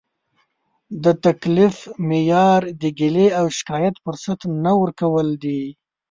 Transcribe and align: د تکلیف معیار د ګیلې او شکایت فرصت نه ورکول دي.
د 1.03 1.05
تکلیف 1.25 1.75
معیار 2.07 2.61
د 2.81 2.83
ګیلې 2.99 3.27
او 3.39 3.45
شکایت 3.57 3.95
فرصت 4.05 4.39
نه 4.63 4.71
ورکول 4.81 5.27
دي. 5.43 5.61